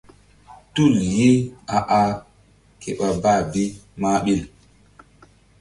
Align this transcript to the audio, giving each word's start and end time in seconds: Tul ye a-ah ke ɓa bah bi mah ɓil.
Tul 0.73 0.93
ye 1.17 1.29
a-ah 1.77 2.09
ke 2.81 2.89
ɓa 2.97 3.07
bah 3.23 3.39
bi 3.51 3.63
mah 4.01 4.17
ɓil. 4.23 4.41